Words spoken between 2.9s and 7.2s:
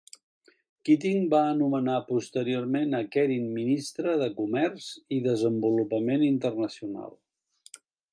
a Kerin Ministre de Comerç i Desenvolupament Internacional.